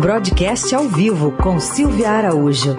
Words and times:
Broadcast 0.00 0.74
ao 0.74 0.84
vivo 0.84 1.32
com 1.32 1.58
Silvia 1.58 2.10
Araújo. 2.10 2.76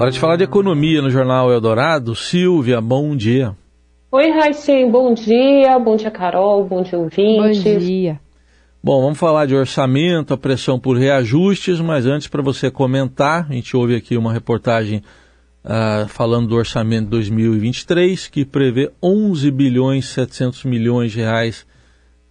Hora 0.00 0.10
de 0.10 0.18
falar 0.18 0.36
de 0.36 0.42
economia 0.42 1.00
no 1.00 1.08
Jornal 1.08 1.52
Eldorado. 1.52 2.16
Silvia, 2.16 2.80
bom 2.80 3.14
dia. 3.14 3.54
Oi, 4.10 4.30
Raíssen, 4.30 4.90
bom 4.90 5.14
dia. 5.14 5.78
Bom 5.78 5.94
dia, 5.94 6.10
Carol. 6.10 6.64
Bom 6.64 6.82
dia, 6.82 6.98
ouvintes. 6.98 7.62
Bom 7.62 7.78
dia. 7.78 8.20
Bom, 8.82 9.02
vamos 9.02 9.18
falar 9.18 9.46
de 9.46 9.54
orçamento, 9.54 10.34
a 10.34 10.36
pressão 10.36 10.80
por 10.80 10.96
reajustes, 10.96 11.80
mas 11.80 12.04
antes 12.04 12.26
para 12.26 12.42
você 12.42 12.72
comentar, 12.72 13.46
a 13.48 13.52
gente 13.52 13.76
ouve 13.76 13.94
aqui 13.94 14.16
uma 14.16 14.32
reportagem 14.32 15.00
uh, 15.64 16.08
falando 16.08 16.48
do 16.48 16.56
orçamento 16.56 17.08
2023, 17.08 18.26
que 18.26 18.44
prevê 18.44 18.90
11 19.00 19.48
bilhões 19.52 20.06
700 20.06 20.64
milhões 20.64 21.12
de 21.12 21.20
reais 21.20 21.64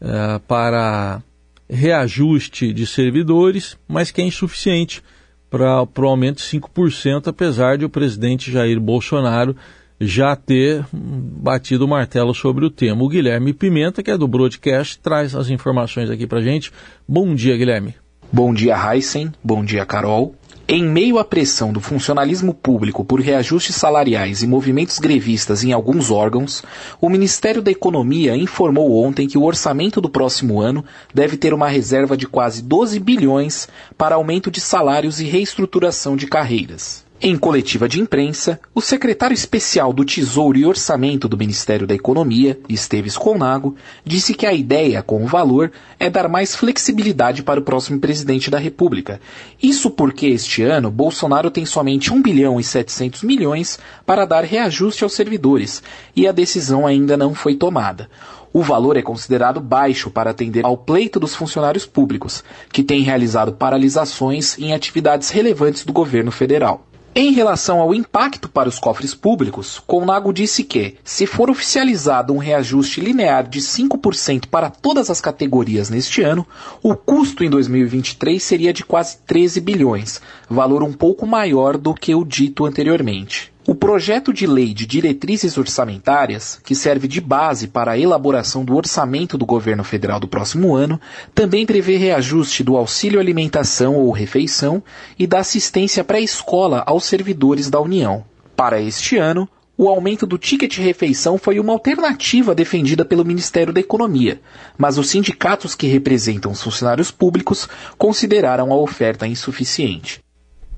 uh, 0.01 0.39
para 0.41 1.21
reajuste 1.69 2.73
de 2.73 2.85
servidores, 2.85 3.77
mas 3.87 4.11
que 4.11 4.21
é 4.21 4.25
insuficiente 4.25 5.01
para 5.49 5.83
o 5.83 6.07
aumento 6.07 6.37
de 6.37 6.43
5%, 6.43 7.27
apesar 7.27 7.77
de 7.77 7.85
o 7.85 7.89
presidente 7.89 8.51
Jair 8.51 8.79
Bolsonaro 8.79 9.55
já 9.99 10.35
ter 10.35 10.85
batido 10.91 11.85
o 11.85 11.87
martelo 11.87 12.33
sobre 12.33 12.65
o 12.65 12.69
tema. 12.69 13.03
O 13.03 13.07
Guilherme 13.07 13.53
Pimenta, 13.53 14.01
que 14.01 14.11
é 14.11 14.17
do 14.17 14.27
Broadcast, 14.27 14.99
traz 14.99 15.35
as 15.35 15.49
informações 15.49 16.09
aqui 16.09 16.27
para 16.27 16.41
gente. 16.41 16.71
Bom 17.07 17.33
dia, 17.35 17.55
Guilherme. 17.55 17.95
Bom 18.31 18.53
dia, 18.53 18.75
Heisen. 18.75 19.31
Bom 19.43 19.63
dia, 19.63 19.85
Carol. 19.85 20.35
Em 20.65 20.81
meio 20.81 21.19
à 21.19 21.25
pressão 21.25 21.73
do 21.73 21.81
funcionalismo 21.81 22.53
público 22.53 23.03
por 23.03 23.19
reajustes 23.19 23.75
salariais 23.75 24.41
e 24.41 24.47
movimentos 24.47 24.97
grevistas 24.97 25.61
em 25.61 25.73
alguns 25.73 26.09
órgãos, 26.09 26.63
o 27.01 27.09
Ministério 27.09 27.61
da 27.61 27.69
Economia 27.69 28.33
informou 28.37 29.03
ontem 29.03 29.27
que 29.27 29.37
o 29.37 29.43
orçamento 29.43 29.99
do 29.99 30.09
próximo 30.09 30.61
ano 30.61 30.85
deve 31.13 31.35
ter 31.35 31.53
uma 31.53 31.67
reserva 31.67 32.15
de 32.15 32.25
quase 32.25 32.61
12 32.61 32.97
bilhões 33.01 33.67
para 33.97 34.15
aumento 34.15 34.49
de 34.49 34.61
salários 34.61 35.19
e 35.19 35.25
reestruturação 35.25 36.15
de 36.15 36.27
carreiras. 36.27 37.03
Em 37.25 37.37
coletiva 37.37 37.87
de 37.87 38.01
imprensa, 38.01 38.59
o 38.75 38.81
secretário 38.81 39.33
especial 39.33 39.93
do 39.93 40.03
Tesouro 40.03 40.57
e 40.57 40.65
Orçamento 40.65 41.25
do 41.25 41.37
Ministério 41.37 41.87
da 41.87 41.95
Economia, 41.95 42.59
Esteves 42.67 43.15
Colnago, 43.15 43.77
disse 44.03 44.33
que 44.33 44.45
a 44.45 44.51
ideia 44.51 45.01
com 45.01 45.23
o 45.23 45.25
valor 45.25 45.71
é 45.97 46.09
dar 46.09 46.27
mais 46.27 46.53
flexibilidade 46.53 47.41
para 47.41 47.61
o 47.61 47.63
próximo 47.63 47.97
presidente 47.97 48.51
da 48.51 48.59
República. 48.59 49.21
Isso 49.63 49.89
porque 49.89 50.25
este 50.25 50.63
ano 50.63 50.91
Bolsonaro 50.91 51.49
tem 51.49 51.65
somente 51.65 52.11
1 52.11 52.21
bilhão 52.21 52.59
e 52.59 52.63
700 52.65 53.23
milhões 53.23 53.79
para 54.05 54.25
dar 54.25 54.43
reajuste 54.43 55.05
aos 55.05 55.13
servidores 55.13 55.81
e 56.13 56.27
a 56.27 56.33
decisão 56.33 56.85
ainda 56.85 57.15
não 57.15 57.33
foi 57.33 57.55
tomada. 57.55 58.09
O 58.51 58.61
valor 58.61 58.97
é 58.97 59.01
considerado 59.01 59.61
baixo 59.61 60.11
para 60.11 60.31
atender 60.31 60.65
ao 60.65 60.75
pleito 60.75 61.21
dos 61.21 61.33
funcionários 61.33 61.85
públicos, 61.85 62.43
que 62.69 62.83
têm 62.83 63.01
realizado 63.01 63.53
paralisações 63.53 64.59
em 64.59 64.73
atividades 64.73 65.29
relevantes 65.29 65.85
do 65.85 65.93
governo 65.93 66.29
federal. 66.29 66.85
Em 67.15 67.31
relação 67.31 67.79
ao 67.79 67.93
impacto 67.93 68.49
para 68.49 68.67
os 68.67 68.79
cofres 68.79 69.13
públicos, 69.13 69.77
Colnago 69.85 70.33
disse 70.33 70.63
que, 70.63 70.95
se 71.03 71.27
for 71.27 71.47
oficializado 71.47 72.33
um 72.33 72.39
reajuste 72.39 72.99
linear 72.99 73.47
de 73.47 73.61
5% 73.61 74.47
para 74.47 74.71
todas 74.71 75.11
as 75.11 75.21
categorias 75.21 75.91
neste 75.91 76.23
ano, 76.23 76.43
o 76.81 76.95
custo 76.95 77.43
em 77.43 77.51
2023 77.51 78.41
seria 78.41 78.73
de 78.73 78.83
quase 78.83 79.17
13 79.27 79.61
bilhões, 79.61 80.19
valor 80.49 80.81
um 80.81 80.91
pouco 80.91 81.27
maior 81.27 81.77
do 81.77 81.93
que 81.93 82.15
o 82.15 82.25
dito 82.25 82.65
anteriormente. 82.65 83.52
O 83.65 83.73
projeto 83.73 84.33
de 84.33 84.45
lei 84.45 84.73
de 84.73 84.85
diretrizes 84.85 85.57
orçamentárias, 85.57 86.59
que 86.65 86.75
serve 86.75 87.07
de 87.07 87.21
base 87.21 87.65
para 87.65 87.93
a 87.93 87.97
elaboração 87.97 88.65
do 88.65 88.75
orçamento 88.75 89.37
do 89.37 89.45
governo 89.45 89.85
federal 89.85 90.19
do 90.19 90.27
próximo 90.27 90.75
ano, 90.75 90.99
também 91.33 91.65
prevê 91.65 91.95
reajuste 91.95 92.61
do 92.61 92.75
auxílio 92.75 93.21
alimentação 93.21 93.95
ou 93.95 94.11
refeição 94.11 94.83
e 95.17 95.25
da 95.25 95.39
assistência 95.39 96.03
pré-escola 96.03 96.83
aos 96.85 97.05
servidores 97.05 97.69
da 97.69 97.79
União. 97.79 98.25
Para 98.53 98.81
este 98.81 99.15
ano, 99.15 99.47
o 99.77 99.87
aumento 99.87 100.27
do 100.27 100.37
ticket 100.37 100.77
refeição 100.79 101.37
foi 101.37 101.57
uma 101.57 101.71
alternativa 101.71 102.53
defendida 102.53 103.05
pelo 103.05 103.23
Ministério 103.23 103.71
da 103.71 103.79
Economia, 103.79 104.41
mas 104.77 104.97
os 104.97 105.09
sindicatos 105.09 105.73
que 105.73 105.87
representam 105.87 106.51
os 106.51 106.61
funcionários 106.61 107.11
públicos 107.11 107.69
consideraram 107.97 108.73
a 108.73 108.75
oferta 108.75 109.25
insuficiente. 109.25 110.22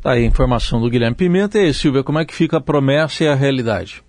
Tá 0.06 0.12
aí 0.12 0.24
a 0.24 0.28
informação 0.28 0.80
do 0.80 0.88
Guilherme 0.88 1.16
Pimenta. 1.16 1.58
E 1.58 1.62
aí, 1.64 1.74
Silvia, 1.74 2.04
como 2.04 2.20
é 2.20 2.26
que 2.26 2.36
fica 2.36 2.58
a 2.58 2.62
promessa 2.62 3.24
e 3.24 3.28
a 3.28 3.34
realidade? 3.34 4.04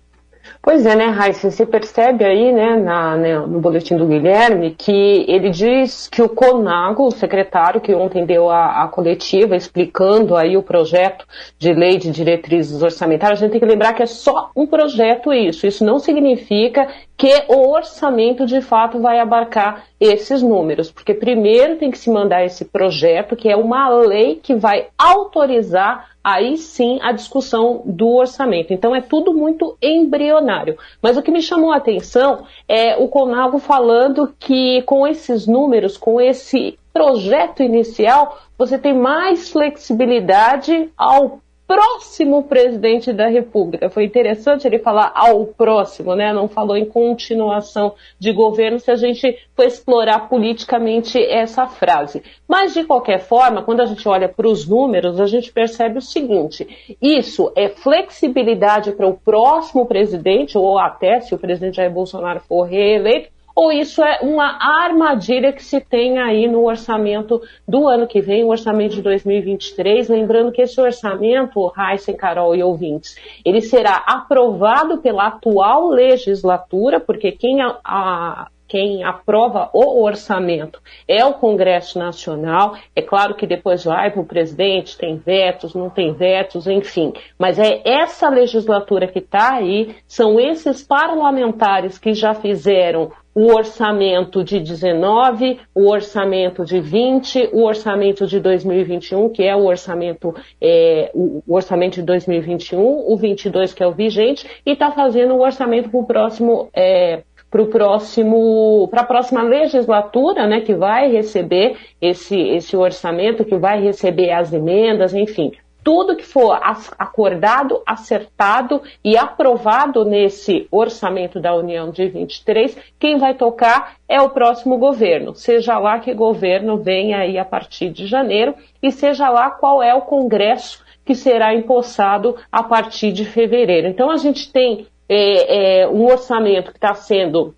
Pois 0.61 0.85
é, 0.85 0.95
né, 0.95 1.05
Raíssa, 1.05 1.49
você 1.49 1.65
percebe 1.65 2.23
aí, 2.23 2.51
né, 2.51 2.75
na, 2.75 3.17
né, 3.17 3.39
no 3.39 3.59
boletim 3.59 3.97
do 3.97 4.05
Guilherme, 4.05 4.75
que 4.77 5.25
ele 5.27 5.49
diz 5.49 6.07
que 6.07 6.21
o 6.21 6.29
Conago, 6.29 7.07
o 7.07 7.11
secretário 7.11 7.81
que 7.81 7.95
ontem 7.95 8.27
deu 8.27 8.47
a, 8.47 8.83
a, 8.83 8.87
coletiva 8.87 9.55
explicando 9.55 10.35
aí 10.35 10.55
o 10.55 10.61
projeto 10.61 11.25
de 11.57 11.73
lei 11.73 11.97
de 11.97 12.11
diretrizes 12.11 12.83
orçamentárias, 12.83 13.39
a 13.39 13.45
gente 13.45 13.53
tem 13.53 13.59
que 13.59 13.65
lembrar 13.65 13.93
que 13.93 14.03
é 14.03 14.05
só 14.07 14.51
um 14.55 14.67
projeto 14.67 15.33
isso. 15.33 15.65
Isso 15.65 15.83
não 15.83 15.97
significa 15.97 16.87
que 17.17 17.45
o 17.47 17.71
orçamento 17.71 18.45
de 18.45 18.61
fato 18.61 18.99
vai 18.99 19.19
abarcar 19.19 19.85
esses 19.99 20.43
números, 20.43 20.91
porque 20.91 21.15
primeiro 21.15 21.77
tem 21.77 21.89
que 21.89 21.97
se 21.97 22.11
mandar 22.11 22.45
esse 22.45 22.63
projeto, 22.63 23.35
que 23.35 23.49
é 23.49 23.55
uma 23.55 23.89
lei 23.89 24.35
que 24.35 24.53
vai 24.53 24.89
autorizar 24.95 26.11
aí 26.23 26.57
sim 26.57 26.99
a 27.01 27.11
discussão 27.11 27.81
do 27.85 28.09
orçamento. 28.09 28.71
Então 28.71 28.95
é 28.95 29.01
tudo 29.01 29.33
muito 29.33 29.75
embrionário. 29.81 30.77
Mas 31.01 31.17
o 31.17 31.23
que 31.23 31.31
me 31.31 31.41
chamou 31.41 31.71
a 31.71 31.77
atenção 31.77 32.45
é 32.67 32.95
o 32.95 33.07
Conago 33.07 33.57
falando 33.57 34.31
que 34.37 34.83
com 34.83 35.07
esses 35.07 35.47
números, 35.47 35.97
com 35.97 36.21
esse 36.21 36.77
projeto 36.93 37.63
inicial, 37.63 38.37
você 38.57 38.77
tem 38.77 38.93
mais 38.93 39.49
flexibilidade 39.49 40.91
ao 40.97 41.39
próximo 41.67 42.43
presidente 42.43 43.11
da 43.11 43.27
República. 43.27 43.89
Foi 43.89 44.05
interessante 44.05 44.65
ele 44.65 44.79
falar 44.79 45.11
ao 45.13 45.45
próximo, 45.45 46.15
né? 46.15 46.31
Não 46.31 46.47
falou 46.47 46.77
em 46.77 46.85
continuação 46.85 47.93
de 48.17 48.31
governo 48.31 48.79
se 48.79 48.89
a 48.89 48.95
gente 48.95 49.37
for 49.53 49.65
explorar 49.65 50.29
politicamente 50.29 51.21
essa 51.21 51.67
frase. 51.67 52.23
Mas, 52.47 52.73
de 52.73 52.85
qualquer 52.85 53.19
forma, 53.19 53.61
quando 53.61 53.81
a 53.81 53.85
gente 53.85 54.07
olha 54.07 54.29
para 54.29 54.47
os 54.47 54.65
números, 54.65 55.19
a 55.19 55.25
gente 55.25 55.51
percebe 55.51 55.97
o 55.97 56.01
seguinte: 56.01 56.97
isso 57.01 57.51
é 57.55 57.67
flexibilidade 57.67 58.93
para 58.93 59.07
o 59.07 59.17
próximo 59.17 59.85
presidente, 59.85 60.57
ou 60.57 60.79
até 60.79 61.19
se 61.19 61.35
o 61.35 61.37
presidente 61.37 61.75
Jair 61.75 61.91
Bolsonaro 61.91 62.39
for 62.39 62.63
reeleito, 62.63 63.36
ou 63.57 63.71
isso 63.71 64.03
é 64.03 64.19
uma 64.21 64.55
armadilha 64.85 65.51
que 65.51 65.63
se 65.63 65.81
tem 65.81 66.19
aí 66.19 66.47
no 66.47 66.63
orçamento 66.67 67.41
do 67.67 67.87
ano 67.87 68.05
que 68.05 68.21
vem, 68.21 68.43
o 68.43 68.49
orçamento 68.49 68.93
de 68.93 69.01
2023? 69.01 70.09
Lembrando 70.09 70.51
que 70.51 70.61
esse 70.61 70.79
orçamento, 70.79 71.73
Heisen, 71.75 72.15
Carol 72.15 72.55
e 72.55 72.61
ouvintes, 72.61 73.15
ele 73.43 73.61
será 73.61 73.95
aprovado 74.05 74.99
pela 74.99 75.25
atual 75.25 75.87
legislatura, 75.87 76.99
porque 76.99 77.31
quem 77.31 77.59
a, 77.63 77.79
a 77.83 78.47
quem 78.67 79.03
aprova 79.03 79.69
o 79.73 80.03
orçamento 80.03 80.81
é 81.07 81.23
o 81.25 81.33
Congresso 81.33 81.97
Nacional. 81.97 82.75
É 82.95 83.01
claro 83.01 83.35
que 83.35 83.47
depois 83.47 83.85
vai 83.85 84.11
para 84.11 84.21
o 84.21 84.25
presidente, 84.25 84.97
tem 84.97 85.15
vetos, 85.15 85.73
não 85.73 85.89
tem 85.89 86.13
vetos, 86.13 86.67
enfim. 86.67 87.13
Mas 87.39 87.57
é 87.57 87.81
essa 87.85 88.29
legislatura 88.29 89.07
que 89.07 89.19
está 89.19 89.53
aí, 89.53 89.95
são 90.05 90.39
esses 90.39 90.83
parlamentares 90.83 91.97
que 91.97 92.13
já 92.13 92.33
fizeram 92.33 93.11
o 93.37 93.53
orçamento 93.53 94.43
de 94.43 94.59
19, 94.59 95.59
o 95.75 95.91
orçamento 95.91 96.65
de 96.65 96.79
20, 96.79 97.51
o 97.53 97.65
orçamento 97.65 98.25
de 98.25 98.39
2021, 98.39 99.29
que 99.29 99.43
é 99.43 99.55
o 99.55 99.65
orçamento, 99.65 100.33
é, 100.59 101.11
o 101.13 101.43
orçamento 101.47 101.97
de 101.97 102.01
2021, 102.01 102.81
o 102.81 103.15
22, 103.15 103.75
que 103.75 103.83
é 103.83 103.87
o 103.87 103.91
vigente, 103.91 104.49
e 104.65 104.71
está 104.71 104.89
fazendo 104.89 105.35
o 105.35 105.41
orçamento 105.41 105.87
para 105.87 105.99
o 105.99 106.03
próximo. 106.03 106.67
É, 106.73 107.21
para 107.49 107.61
o 107.61 107.67
próximo, 107.67 108.89
para 108.89 109.01
a 109.01 109.05
próxima 109.05 109.41
legislatura, 109.41 110.45
né, 110.47 110.59
que 110.59 110.73
vai 110.73 111.09
receber 111.09 111.77
esse, 112.01 112.37
esse 112.37 112.75
orçamento, 112.75 113.45
que 113.45 113.55
vai 113.55 113.81
receber 113.81 114.31
as 114.31 114.51
emendas, 114.51 115.13
enfim, 115.13 115.51
tudo 115.87 116.17
que 116.17 116.25
for 116.25 116.59
acordado, 116.99 117.81
acertado 117.85 118.81
e 119.01 119.15
aprovado 119.15 120.03
nesse 120.03 120.67
orçamento 120.69 121.39
da 121.39 121.55
União 121.55 121.91
de 121.91 122.09
23, 122.09 122.77
quem 122.99 123.17
vai 123.17 123.35
tocar 123.35 123.95
é 124.05 124.19
o 124.19 124.31
próximo 124.31 124.77
governo, 124.77 125.33
seja 125.33 125.79
lá 125.79 125.97
que 125.99 126.13
governo 126.13 126.75
venha 126.75 127.19
aí 127.19 127.37
a 127.37 127.45
partir 127.45 127.89
de 127.89 128.05
janeiro 128.05 128.53
e 128.83 128.91
seja 128.91 129.29
lá 129.29 129.49
qual 129.49 129.81
é 129.81 129.95
o 129.95 130.01
Congresso 130.01 130.83
que 131.05 131.15
será 131.15 131.55
empossado 131.55 132.35
a 132.51 132.63
partir 132.63 133.13
de 133.13 133.23
fevereiro. 133.23 133.87
Então 133.87 134.11
a 134.11 134.17
gente 134.17 134.51
tem 134.51 134.87
é, 135.07 135.83
é, 135.83 135.87
um 135.87 136.03
orçamento 136.03 136.71
que 136.71 136.77
está 136.79 136.93
sendo 136.95 137.55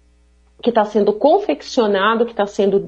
que 0.62 0.70
está 0.70 0.84
sendo 0.84 1.14
confeccionado, 1.14 2.26
que 2.26 2.32
está 2.32 2.46
sendo 2.46 2.86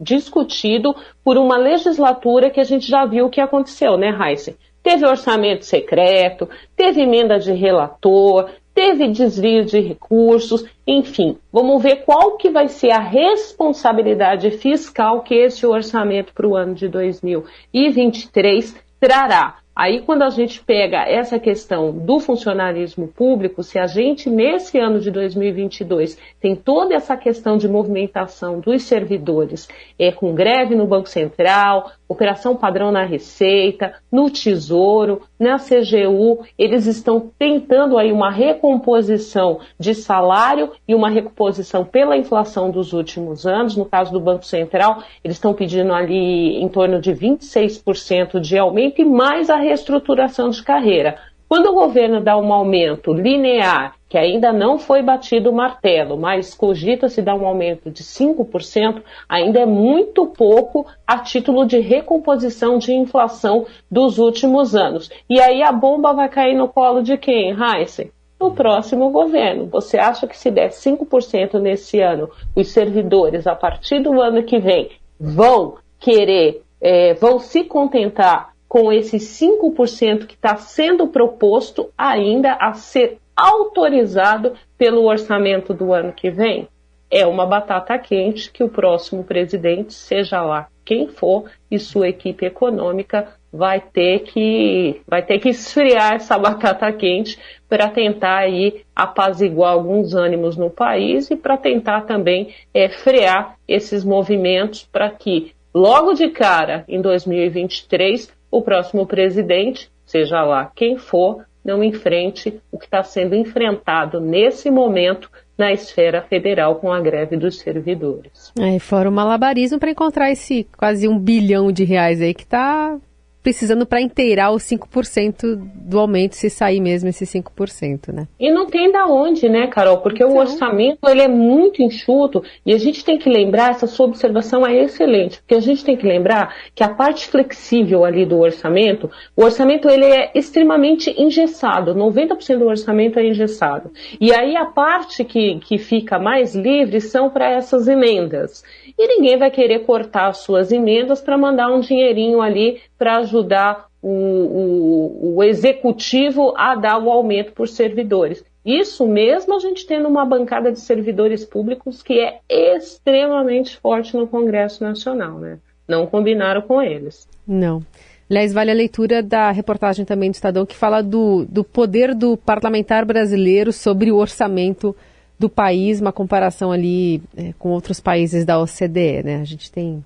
discutido 0.00 0.96
por 1.22 1.38
uma 1.38 1.56
legislatura 1.56 2.50
que 2.50 2.58
a 2.58 2.64
gente 2.64 2.88
já 2.88 3.06
viu 3.06 3.26
o 3.26 3.30
que 3.30 3.40
aconteceu, 3.40 3.96
né, 3.96 4.10
Heisen? 4.10 4.56
Teve 4.84 5.06
orçamento 5.06 5.64
secreto, 5.64 6.48
teve 6.76 7.00
emenda 7.00 7.38
de 7.38 7.52
relator, 7.52 8.50
teve 8.74 9.08
desvio 9.08 9.64
de 9.64 9.80
recursos, 9.80 10.62
enfim, 10.86 11.38
vamos 11.50 11.82
ver 11.82 12.04
qual 12.04 12.36
que 12.36 12.50
vai 12.50 12.68
ser 12.68 12.90
a 12.90 13.00
responsabilidade 13.00 14.50
fiscal 14.50 15.22
que 15.22 15.34
esse 15.34 15.64
orçamento 15.64 16.34
para 16.34 16.46
o 16.46 16.54
ano 16.54 16.74
de 16.74 16.86
2023 16.86 18.76
trará. 19.00 19.56
Aí, 19.76 20.02
quando 20.02 20.22
a 20.22 20.30
gente 20.30 20.62
pega 20.62 21.02
essa 21.02 21.36
questão 21.36 21.90
do 21.90 22.20
funcionarismo 22.20 23.08
público, 23.08 23.60
se 23.60 23.76
a 23.76 23.88
gente, 23.88 24.30
nesse 24.30 24.78
ano 24.78 25.00
de 25.00 25.10
2022, 25.10 26.16
tem 26.40 26.54
toda 26.54 26.94
essa 26.94 27.16
questão 27.16 27.56
de 27.56 27.66
movimentação 27.66 28.60
dos 28.60 28.84
servidores, 28.84 29.68
é, 29.98 30.12
com 30.12 30.32
greve 30.32 30.76
no 30.76 30.86
Banco 30.86 31.08
Central, 31.08 31.90
operação 32.08 32.56
padrão 32.56 32.90
na 32.90 33.04
Receita, 33.04 33.94
no 34.10 34.30
Tesouro, 34.30 35.22
na 35.38 35.58
CGU, 35.58 36.44
eles 36.58 36.86
estão 36.86 37.30
tentando 37.38 37.98
aí 37.98 38.12
uma 38.12 38.30
recomposição 38.30 39.60
de 39.78 39.94
salário 39.94 40.72
e 40.86 40.94
uma 40.94 41.08
recomposição 41.08 41.84
pela 41.84 42.16
inflação 42.16 42.70
dos 42.70 42.92
últimos 42.92 43.46
anos. 43.46 43.76
No 43.76 43.84
caso 43.84 44.12
do 44.12 44.20
Banco 44.20 44.44
Central, 44.44 45.02
eles 45.22 45.36
estão 45.36 45.54
pedindo 45.54 45.92
ali 45.92 46.56
em 46.56 46.68
torno 46.68 47.00
de 47.00 47.12
26% 47.12 48.40
de 48.40 48.58
aumento 48.58 49.00
e 49.00 49.04
mais 49.04 49.50
a 49.50 49.56
reestruturação 49.56 50.50
de 50.50 50.62
carreira. 50.62 51.18
Quando 51.48 51.66
o 51.66 51.74
governo 51.74 52.20
dá 52.20 52.36
um 52.36 52.52
aumento 52.52 53.12
linear, 53.12 53.94
que 54.14 54.18
ainda 54.18 54.52
não 54.52 54.78
foi 54.78 55.02
batido 55.02 55.50
o 55.50 55.52
martelo, 55.52 56.16
mas 56.16 56.54
cogita-se 56.54 57.20
dar 57.20 57.34
um 57.34 57.44
aumento 57.44 57.90
de 57.90 58.04
5%, 58.04 59.02
ainda 59.28 59.58
é 59.58 59.66
muito 59.66 60.24
pouco 60.24 60.86
a 61.04 61.18
título 61.18 61.66
de 61.66 61.80
recomposição 61.80 62.78
de 62.78 62.94
inflação 62.94 63.66
dos 63.90 64.18
últimos 64.18 64.76
anos. 64.76 65.10
E 65.28 65.40
aí 65.40 65.64
a 65.64 65.72
bomba 65.72 66.12
vai 66.12 66.28
cair 66.28 66.54
no 66.54 66.68
colo 66.68 67.02
de 67.02 67.18
quem, 67.18 67.50
Heisen? 67.50 68.12
no 68.40 68.52
próximo 68.52 69.10
governo. 69.10 69.66
Você 69.66 69.98
acha 69.98 70.28
que 70.28 70.38
se 70.38 70.48
der 70.48 70.68
5% 70.68 71.58
nesse 71.58 71.98
ano, 72.00 72.30
os 72.54 72.68
servidores, 72.68 73.48
a 73.48 73.56
partir 73.56 74.00
do 74.00 74.22
ano 74.22 74.44
que 74.44 74.60
vem, 74.60 74.90
vão 75.18 75.74
querer, 75.98 76.62
é, 76.80 77.14
vão 77.14 77.40
se 77.40 77.64
contentar 77.64 78.54
com 78.68 78.92
esse 78.92 79.16
5% 79.16 80.26
que 80.26 80.34
está 80.34 80.54
sendo 80.54 81.08
proposto 81.08 81.90
ainda 81.98 82.56
a 82.60 82.74
ser 82.74 83.18
autorizado 83.36 84.54
pelo 84.76 85.04
orçamento 85.04 85.72
do 85.72 85.92
ano 85.92 86.12
que 86.12 86.30
vem? 86.30 86.68
É 87.10 87.26
uma 87.26 87.46
batata 87.46 87.98
quente 87.98 88.50
que 88.50 88.64
o 88.64 88.68
próximo 88.68 89.22
presidente, 89.24 89.94
seja 89.94 90.42
lá 90.42 90.68
quem 90.84 91.08
for, 91.08 91.44
e 91.70 91.78
sua 91.78 92.08
equipe 92.08 92.44
econômica 92.44 93.28
vai 93.52 93.80
ter 93.80 94.20
que 94.20 95.00
vai 95.06 95.22
ter 95.22 95.38
que 95.38 95.48
esfriar 95.50 96.14
essa 96.14 96.36
batata 96.36 96.92
quente 96.92 97.38
para 97.68 97.88
tentar 97.88 98.38
aí 98.38 98.82
apaziguar 98.94 99.72
alguns 99.72 100.12
ânimos 100.12 100.56
no 100.56 100.68
país 100.68 101.30
e 101.30 101.36
para 101.36 101.56
tentar 101.56 102.02
também 102.02 102.52
é, 102.74 102.88
frear 102.88 103.56
esses 103.66 104.04
movimentos 104.04 104.84
para 104.90 105.08
que 105.08 105.52
logo 105.72 106.14
de 106.14 106.30
cara 106.30 106.84
em 106.88 107.00
2023 107.00 108.32
o 108.50 108.62
próximo 108.62 109.06
presidente, 109.06 109.90
seja 110.04 110.42
lá 110.42 110.70
quem 110.74 110.96
for, 110.96 111.44
não 111.64 111.82
enfrente 111.82 112.60
o 112.70 112.78
que 112.78 112.84
está 112.84 113.02
sendo 113.02 113.34
enfrentado 113.34 114.20
nesse 114.20 114.70
momento 114.70 115.30
na 115.56 115.72
esfera 115.72 116.22
federal 116.22 116.76
com 116.76 116.92
a 116.92 117.00
greve 117.00 117.36
dos 117.36 117.58
servidores. 117.58 118.52
É, 118.58 118.78
fora 118.78 119.08
o 119.08 119.12
malabarismo 119.12 119.78
para 119.78 119.90
encontrar 119.90 120.30
esse 120.30 120.64
quase 120.76 121.08
um 121.08 121.18
bilhão 121.18 121.70
de 121.70 121.84
reais 121.84 122.20
aí 122.20 122.34
que 122.34 122.42
está 122.42 122.98
precisando 123.44 123.84
para 123.84 124.00
inteirar 124.00 124.50
os 124.52 124.62
5% 124.62 125.54
do 125.74 126.00
aumento, 126.00 126.34
se 126.34 126.48
sair 126.48 126.80
mesmo 126.80 127.10
esse 127.10 127.26
5%, 127.26 128.10
né? 128.10 128.26
E 128.40 128.50
não 128.50 128.64
tem 128.66 128.90
da 128.90 129.06
onde, 129.06 129.50
né, 129.50 129.66
Carol? 129.66 129.98
Porque 129.98 130.24
então... 130.24 130.34
o 130.34 130.40
orçamento 130.40 130.98
ele 131.06 131.20
é 131.20 131.28
muito 131.28 131.82
enxuto 131.82 132.42
e 132.64 132.72
a 132.72 132.78
gente 132.78 133.04
tem 133.04 133.18
que 133.18 133.28
lembrar, 133.28 133.70
essa 133.70 133.86
sua 133.86 134.06
observação 134.06 134.66
é 134.66 134.74
excelente, 134.82 135.40
porque 135.40 135.54
a 135.54 135.60
gente 135.60 135.84
tem 135.84 135.94
que 135.94 136.06
lembrar 136.06 136.56
que 136.74 136.82
a 136.82 136.88
parte 136.88 137.28
flexível 137.28 138.02
ali 138.02 138.24
do 138.24 138.38
orçamento, 138.38 139.10
o 139.36 139.44
orçamento 139.44 139.90
ele 139.90 140.06
é 140.06 140.30
extremamente 140.34 141.14
engessado, 141.20 141.94
90% 141.94 142.58
do 142.58 142.66
orçamento 142.66 143.18
é 143.18 143.26
engessado. 143.26 143.90
E 144.18 144.32
aí 144.32 144.56
a 144.56 144.64
parte 144.64 145.22
que, 145.22 145.58
que 145.60 145.76
fica 145.76 146.18
mais 146.18 146.54
livre 146.54 146.98
são 146.98 147.28
para 147.28 147.50
essas 147.50 147.88
emendas 147.88 148.64
e 148.98 149.06
ninguém 149.08 149.36
vai 149.36 149.50
querer 149.50 149.80
cortar 149.80 150.28
as 150.28 150.38
suas 150.38 150.70
emendas 150.70 151.20
para 151.20 151.36
mandar 151.36 151.68
um 151.68 151.80
dinheirinho 151.80 152.40
ali 152.40 152.80
para 152.98 153.16
ajudar 153.18 153.86
o, 154.00 154.08
o, 154.08 155.36
o 155.36 155.42
executivo 155.42 156.52
a 156.56 156.74
dar 156.74 156.98
o 156.98 157.10
aumento 157.10 157.52
por 157.52 157.68
servidores. 157.68 158.44
Isso 158.64 159.06
mesmo 159.06 159.54
a 159.54 159.58
gente 159.58 159.86
tendo 159.86 160.08
uma 160.08 160.24
bancada 160.24 160.72
de 160.72 160.80
servidores 160.80 161.44
públicos 161.44 162.02
que 162.02 162.18
é 162.18 162.40
extremamente 162.48 163.76
forte 163.78 164.16
no 164.16 164.26
Congresso 164.26 164.82
Nacional, 164.82 165.38
né? 165.38 165.58
Não 165.86 166.06
combinaram 166.06 166.62
com 166.62 166.80
eles. 166.80 167.28
Não. 167.46 167.82
Aliás, 168.28 168.54
vale 168.54 168.70
a 168.70 168.74
leitura 168.74 169.22
da 169.22 169.50
reportagem 169.50 170.04
também 170.04 170.30
do 170.30 170.34
Estadão 170.34 170.64
que 170.64 170.74
fala 170.74 171.02
do, 171.02 171.44
do 171.44 171.62
poder 171.62 172.14
do 172.14 172.38
parlamentar 172.38 173.04
brasileiro 173.04 173.70
sobre 173.70 174.10
o 174.10 174.16
orçamento 174.16 174.96
do 175.38 175.48
país, 175.48 176.00
uma 176.00 176.12
comparação 176.12 176.70
ali 176.70 177.22
é, 177.36 177.52
com 177.58 177.70
outros 177.70 178.00
países 178.00 178.44
da 178.44 178.60
OCDE, 178.60 179.22
né? 179.24 179.40
A 179.40 179.44
gente 179.44 179.70
tem 179.70 180.04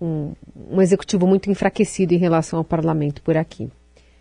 um, 0.00 0.32
um 0.70 0.80
executivo 0.80 1.26
muito 1.26 1.50
enfraquecido 1.50 2.14
em 2.14 2.18
relação 2.18 2.58
ao 2.58 2.64
parlamento 2.64 3.22
por 3.22 3.36
aqui. 3.36 3.70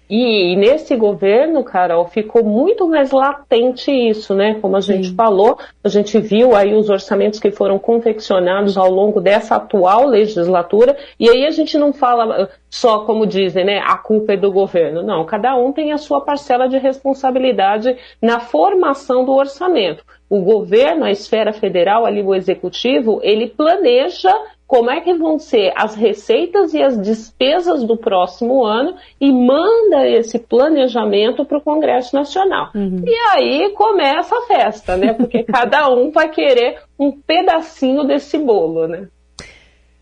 E, 0.08 0.54
e, 0.54 0.56
nesse 0.56 0.96
governo, 0.96 1.64
Carol, 1.64 2.06
ficou 2.06 2.44
muito 2.44 2.88
mais 2.88 3.10
latente 3.12 3.90
isso, 3.92 4.36
né? 4.36 4.54
Como 4.62 4.78
a 4.78 4.82
gente 4.82 5.08
Sim. 5.08 5.16
falou, 5.16 5.58
a 5.84 5.90
gente 5.90 6.20
viu 6.20 6.56
aí 6.56 6.76
os 6.76 6.90
orçamentos 6.90 7.40
que 7.40 7.50
foram 7.50 7.80
confeccionados 7.80 8.78
ao 8.78 8.90
longo 8.92 9.20
dessa 9.20 9.56
atual 9.56 10.06
legislatura, 10.06 10.96
e 11.20 11.28
aí 11.28 11.48
a 11.48 11.50
gente 11.50 11.76
não 11.76 11.92
fala 11.92 12.50
só, 12.70 13.00
como 13.00 13.26
dizem, 13.26 13.66
né? 13.66 13.80
A 13.80 13.98
culpa 13.98 14.34
é 14.34 14.38
do 14.38 14.52
governo. 14.52 15.02
Não, 15.02 15.26
cada 15.26 15.56
um 15.58 15.72
tem 15.72 15.92
a 15.92 15.98
sua 15.98 16.22
parcela 16.22 16.68
de 16.68 16.78
responsabilidade 16.78 17.98
na 18.22 18.40
formação 18.40 19.26
do 19.26 19.32
orçamento. 19.32 20.04
O 20.30 20.42
governo, 20.42 21.06
a 21.06 21.12
esfera 21.12 21.54
federal, 21.54 22.06
ali 22.06 22.22
o 22.22 22.34
executivo, 22.34 23.20
ele 23.24 23.48
planeja 23.48 24.34
como 24.68 24.90
é 24.90 25.00
que 25.00 25.14
vão 25.14 25.38
ser 25.38 25.72
as 25.76 25.94
receitas 25.96 26.74
e 26.74 26.82
as 26.82 27.00
despesas 27.00 27.84
do 27.84 27.96
próximo 27.96 28.66
ano 28.66 28.96
e 29.22 29.32
manda 29.32 30.08
esse 30.08 30.40
planejamento 30.40 31.46
para 31.46 31.60
o 31.60 31.62
Congresso 31.62 32.16
Nacional. 32.16 32.72
Uhum. 32.74 33.04
E 33.06 33.16
aí 33.32 33.70
começa 33.72 34.36
a 34.36 34.42
festa, 34.42 34.98
né? 34.98 35.14
Porque 35.14 35.44
cada 35.46 35.88
um 35.90 36.10
vai 36.10 36.30
querer 36.30 36.80
um 37.00 37.12
pedacinho 37.12 38.04
desse 38.06 38.38
bolo, 38.38 38.88
né? 38.88 39.08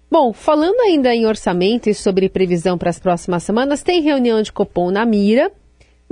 Bom, 0.10 0.32
falando 0.32 0.80
ainda 0.82 1.14
em 1.14 1.26
orçamento 1.26 1.90
e 1.90 1.94
sobre 1.94 2.30
previsão 2.30 2.78
para 2.78 2.90
as 2.90 3.00
próximas 3.00 3.44
semanas, 3.44 3.82
tem 3.82 4.00
reunião 4.00 4.42
de 4.42 4.52
Copom 4.52 4.92
na 4.92 5.06
mira, 5.06 5.52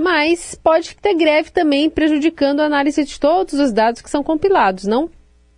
mas 0.02 0.54
pode 0.54 0.96
ter 0.96 1.14
greve 1.14 1.50
também 1.50 1.88
prejudicando 1.88 2.60
a 2.60 2.64
análise 2.64 3.04
de 3.04 3.20
todos 3.20 3.54
os 3.54 3.72
dados 3.72 4.02
que 4.02 4.10
são 4.10 4.22
compilados, 4.22 4.84
não? 4.84 5.08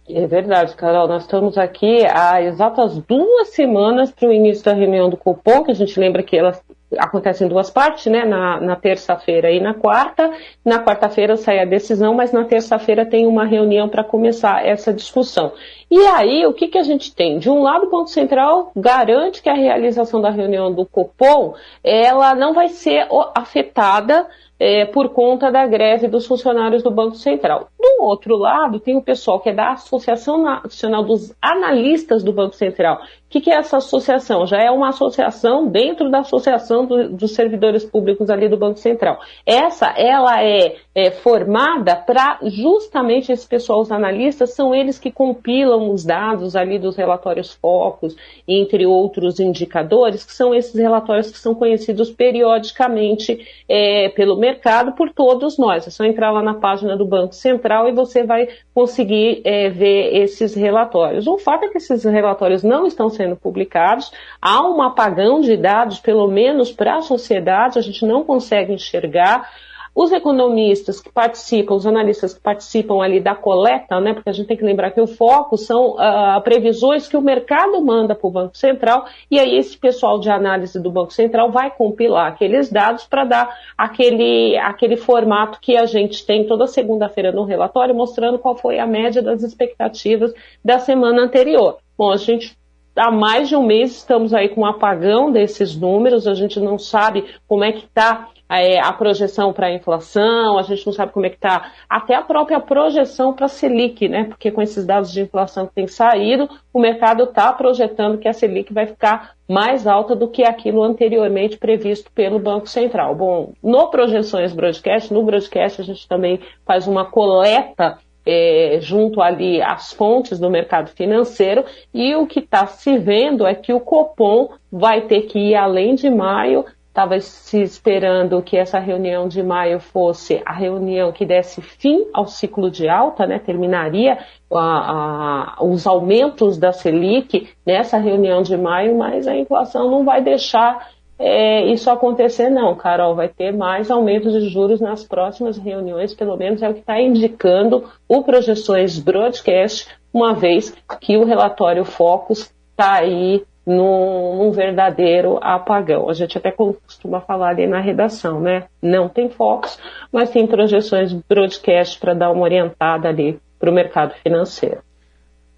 É 0.09 0.27
verdade, 0.27 0.77
Carol. 0.77 1.09
Nós 1.09 1.23
estamos 1.23 1.57
aqui 1.57 2.05
há 2.07 2.43
exatas 2.43 2.99
duas 2.99 3.49
semanas 3.49 4.13
para 4.13 4.29
o 4.29 4.33
início 4.33 4.63
da 4.63 4.75
reunião 4.75 5.09
do 5.09 5.17
Copom, 5.17 5.65
que 5.65 5.71
a 5.71 5.75
gente 5.75 5.99
lembra 5.99 6.23
que 6.23 6.37
elas 6.37 6.63
acontecem 6.99 7.47
em 7.47 7.51
duas 7.51 7.71
partes, 7.71 8.07
né? 8.07 8.25
Na, 8.25 8.61
na 8.61 8.77
terça-feira 8.77 9.51
e 9.51 9.61
na 9.61 9.75
quarta. 9.75 10.31
Na 10.65 10.79
quarta-feira 10.83 11.37
sai 11.37 11.61
a 11.61 11.65
decisão, 11.65 12.15
mas 12.15 12.33
na 12.33 12.45
terça-feira 12.45 13.05
tem 13.07 13.27
uma 13.27 13.45
reunião 13.45 13.89
para 13.89 14.05
começar 14.05 14.67
essa 14.67 14.93
discussão. 14.93 15.53
E 15.91 15.99
aí, 16.07 16.47
o 16.47 16.53
que, 16.53 16.69
que 16.69 16.79
a 16.79 16.83
gente 16.83 17.15
tem? 17.15 17.39
De 17.39 17.49
um 17.51 17.63
lado, 17.63 17.87
o 17.87 17.91
Banco 17.91 18.09
Central 18.09 18.73
garante 18.75 19.43
que 19.43 19.49
a 19.49 19.55
realização 19.55 20.21
da 20.21 20.31
reunião 20.31 20.73
do 20.73 20.85
Copom 20.85 21.55
ela 21.83 22.35
não 22.35 22.53
vai 22.53 22.69
ser 22.69 23.07
afetada 23.35 24.27
é, 24.59 24.85
por 24.87 25.11
conta 25.11 25.51
da 25.51 25.67
greve 25.67 26.09
dos 26.09 26.27
funcionários 26.27 26.83
do 26.83 26.91
Banco 26.91 27.17
Central. 27.17 27.69
Do 27.85 28.03
outro 28.03 28.35
lado, 28.39 28.81
tem 28.81 28.97
o 28.97 29.03
pessoal 29.03 29.39
que 29.39 29.51
é 29.51 29.53
da 29.53 29.73
Associação 29.73 30.43
Nacional 30.43 31.05
dos 31.05 31.35
Analistas 31.41 32.25
do 32.25 32.33
Banco 32.33 32.57
Central. 32.57 32.97
O 32.97 32.99
que, 33.29 33.43
que 33.43 33.51
é 33.51 33.57
essa 33.57 33.77
associação? 33.77 34.47
Já 34.47 34.63
é 34.63 34.71
uma 34.71 34.89
associação 34.89 35.67
dentro 35.67 36.11
da 36.11 36.21
Associação 36.21 36.87
do, 36.87 37.11
dos 37.11 37.35
Servidores 37.35 37.85
Públicos 37.85 38.31
ali 38.31 38.49
do 38.49 38.57
Banco 38.57 38.79
Central. 38.79 39.19
Essa, 39.45 39.93
ela 39.99 40.43
é, 40.43 40.77
é 40.95 41.11
formada 41.11 41.95
para 41.95 42.39
justamente 42.45 43.31
esse 43.31 43.47
pessoal, 43.47 43.81
os 43.81 43.93
analistas, 43.93 44.55
são 44.55 44.75
eles 44.75 44.99
que 44.99 45.11
compilam 45.11 45.91
os 45.91 46.07
dados 46.07 46.57
ali 46.57 46.79
dos 46.79 46.97
relatórios 46.97 47.53
focos, 47.53 48.17
entre 48.49 48.87
outros 48.87 49.41
indicadores, 49.41 50.25
que 50.25 50.33
são 50.33 50.55
esses 50.55 50.75
relatórios 50.75 51.31
que 51.31 51.39
são 51.39 51.55
conhecidos 51.55 52.11
periodicamente 52.11 53.47
é, 53.69 54.09
pelo 54.11 54.39
mercado 54.39 54.93
por 54.93 55.13
todos 55.13 55.59
nós. 55.59 55.87
É 55.87 55.91
só 55.91 56.05
entrar 56.05 56.31
lá 56.31 56.43
na 56.43 56.55
página 56.55 56.97
do 56.97 57.05
Banco 57.05 57.35
Central 57.35 57.74
e 57.89 57.93
você 57.93 58.25
vai 58.25 58.49
conseguir 58.73 59.43
é, 59.45 59.69
ver 59.69 60.17
esses 60.23 60.55
relatórios. 60.55 61.27
O 61.27 61.39
fato 61.39 61.65
é 61.65 61.69
que 61.69 61.79
esses 61.79 62.05
relatórios 62.05 62.63
não 62.63 62.87
estão 62.87 63.09
sendo 63.09 63.37
publicados, 63.37 64.13
há 64.41 64.63
um 64.63 64.81
apagão 64.81 65.41
de 65.41 65.57
dados, 65.57 65.99
pelo 66.01 66.29
menos 66.29 66.71
para 66.73 66.97
a 66.97 67.03
sociedade, 67.03 67.79
a 67.79 67.83
gente 67.83 68.07
não 68.07 68.25
consegue 68.25 68.73
enxergar. 68.73 69.51
Os 69.95 70.11
economistas 70.11 71.01
que 71.01 71.13
participam, 71.13 71.75
os 71.75 71.87
analistas 71.87 72.35
que 72.35 72.41
participam 72.41 73.01
ali 73.01 73.21
da 73.21 73.35
coleta, 73.35 74.01
né, 74.01 74.13
porque 74.13 74.29
a 74.29 74.33
gente 74.33 74.49
tem 74.49 74.57
que 74.57 74.65
lembrar 74.65 74.91
que 74.91 75.01
o 75.01 75.07
foco 75.07 75.57
são 75.57 75.93
uh, 75.93 76.41
previsões 76.43 77.07
que 77.07 77.17
o 77.17 77.21
mercado 77.21 77.81
manda 77.81 78.15
para 78.15 78.27
o 78.27 78.31
Banco 78.31 78.57
Central, 78.57 79.07
e 79.31 79.39
aí 79.39 79.57
esse 79.57 79.79
pessoal 79.79 80.19
de 80.19 80.29
análise 80.29 80.81
do 80.81 80.91
Banco 80.91 81.13
Central 81.13 81.51
vai 81.53 81.71
compilar 81.71 82.27
aqueles 82.27 82.71
dados 82.71 83.05
para 83.05 83.25
dar 83.25 83.57
aquele, 83.79 84.57
aquele 84.59 84.97
formato 84.97 85.61
que 85.61 85.77
a 85.77 85.87
gente 85.87 86.27
tem 86.27 86.45
toda 86.45 86.67
segunda-feira 86.67 87.31
no 87.31 87.45
relatório, 87.45 87.95
mostrando 87.95 88.39
qual 88.39 88.57
foi 88.57 88.81
a 88.81 88.87
média 88.87 89.23
das 89.23 89.43
expectativas 89.43 90.35
da 90.65 90.81
semana 90.81 91.23
anterior. 91.23 91.79
Bom, 91.97 92.11
a 92.11 92.17
gente 92.17 92.57
há 92.97 93.11
mais 93.11 93.49
de 93.49 93.57
um 93.57 93.63
mês 93.63 93.93
estamos 93.93 94.33
aí 94.33 94.49
com 94.49 94.63
um 94.63 94.67
apagão 94.67 95.31
desses 95.31 95.77
números, 95.77 96.27
a 96.27 96.35
gente 96.35 96.61
não 96.61 96.79
sabe 96.79 97.25
como 97.47 97.65
é 97.65 97.73
que 97.73 97.85
está 97.85 98.29
é, 98.61 98.81
a 98.81 98.93
projeção 98.93 99.53
para 99.53 99.69
a 99.69 99.73
inflação, 99.73 100.59
a 100.59 100.63
gente 100.63 100.87
não 100.87 100.93
sabe 100.93 101.13
como 101.13 101.27
é 101.27 101.31
que 101.31 101.37
está 101.37 101.73
até 101.89 102.15
a 102.15 102.23
própria 102.23 102.61
projeção 102.61 103.33
para 103.33 103.47
a 103.47 103.49
Selic, 103.49 104.09
né? 104.09 104.25
Porque 104.25 104.51
com 104.51 104.61
esses 104.63 104.85
dados 104.85 105.13
de 105.13 105.23
inflação 105.23 105.67
que 105.67 105.75
tem 105.75 105.87
saído, 105.87 106.49
o 106.73 106.81
mercado 106.81 107.25
está 107.25 107.53
projetando 107.53 108.19
que 108.19 108.29
a 108.29 108.33
Selic 108.33 108.73
vai 108.73 108.87
ficar 108.87 109.35
mais 109.49 109.87
alta 109.87 110.17
do 110.17 110.29
que 110.29 110.43
aquilo 110.43 110.83
anteriormente 110.83 111.59
previsto 111.59 112.11
pelo 112.13 112.39
Banco 112.39 112.69
Central. 112.69 113.15
Bom, 113.15 113.53
no 113.63 113.89
Projeções 113.89 114.53
Broadcast, 114.53 115.13
no 115.13 115.23
Broadcast 115.23 115.81
a 115.81 115.85
gente 115.85 116.09
também 116.09 116.41
faz 116.65 116.87
uma 116.87 117.05
coleta 117.05 117.99
é, 118.27 118.79
junto 118.81 119.21
ali 119.21 119.61
às 119.61 119.93
fontes 119.93 120.39
do 120.39 120.51
mercado 120.51 120.89
financeiro, 120.91 121.65
e 121.93 122.15
o 122.15 122.27
que 122.27 122.41
está 122.41 122.67
se 122.67 122.97
vendo 122.99 123.47
é 123.47 123.55
que 123.55 123.73
o 123.73 123.81
Copom 123.81 124.51
vai 124.73 125.03
ter 125.03 125.23
que 125.23 125.39
ir 125.39 125.55
além 125.55 125.95
de 125.95 126.09
maio. 126.09 126.65
Estava 126.95 127.19
se 127.19 127.61
esperando 127.61 128.41
que 128.41 128.57
essa 128.57 128.79
reunião 128.79 129.27
de 129.27 129.43
maio 129.43 129.81
fosse 129.81 130.41
a 130.47 130.53
reunião 130.53 131.11
que 131.11 131.27
desse 131.27 131.61
fim 131.61 132.07
ao 132.15 132.25
ciclo 132.29 132.71
de 132.71 132.89
alta, 132.89 133.27
né? 133.27 133.41
terminaria 133.41 134.17
a, 134.49 135.57
a, 135.59 135.65
os 135.65 135.89
aumentos 135.89 136.57
da 136.57 136.71
Selic 136.71 137.49
nessa 137.67 137.99
reunião 137.99 138.43
de 138.43 138.57
maio, 138.57 138.97
mas 138.97 139.27
a 139.27 139.35
inflação 139.35 139.91
não 139.91 140.05
vai 140.05 140.23
deixar 140.23 140.89
é, 141.19 141.65
isso 141.67 141.91
acontecer, 141.91 142.49
não, 142.49 142.77
Carol. 142.77 143.17
Vai 143.17 143.29
ter 143.29 143.53
mais 143.53 143.91
aumentos 143.91 144.33
de 144.33 144.49
juros 144.49 144.81
nas 144.81 145.03
próximas 145.03 145.59
reuniões, 145.59 146.15
pelo 146.15 146.37
menos 146.37 146.63
é 146.63 146.69
o 146.69 146.75
que 146.75 146.81
está 146.81 147.01
indicando 147.01 147.91
o 148.09 148.23
Projeções 148.23 149.01
Broadcast, 149.01 149.89
uma 150.13 150.33
vez 150.33 150.73
que 151.01 151.17
o 151.17 151.25
relatório 151.25 151.85
Focus 151.85 152.55
está 152.71 152.93
aí 152.93 153.43
num, 153.67 154.37
num, 154.39 154.51
verdadeiro 154.51 155.39
apagão. 155.43 156.09
A 156.09 156.15
gente 156.15 156.37
até 156.37 156.51
costuma 156.51 157.21
falar 157.21 157.51
ali 157.51 157.67
na 157.67 157.81
redação, 157.81 158.41
né? 158.41 158.65
Não 158.83 159.09
tem 159.09 159.29
focos, 159.29 159.79
mas 160.13 160.31
tem 160.31 160.47
projeções 160.47 161.13
broadcast 161.13 161.99
para 161.99 162.15
dar 162.15 162.31
uma 162.31 162.43
orientada 162.43 163.09
ali 163.09 163.39
para 163.59 163.71
o 163.71 163.75
mercado 163.75 164.15
financeiro. 164.23 164.81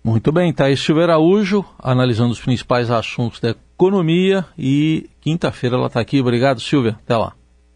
Muito 0.04 0.30
bem, 0.30 0.52
Thaís 0.52 0.78
Silva 0.78 1.02
Araújo, 1.02 1.64
analisando 1.82 2.30
os 2.30 2.40
principais 2.40 2.92
assuntos 2.92 3.40
da 3.40 3.50
economia 3.50 4.44
e 4.56 5.10
quinta-feira 5.20 5.74
ela 5.74 5.88
está 5.88 6.00
aqui. 6.00 6.20
Obrigado, 6.20 6.60
Silvia. 6.60 6.96
Até 7.02 7.16
lá. 7.16 7.32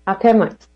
Até 0.06 0.32
mais. 0.32 0.69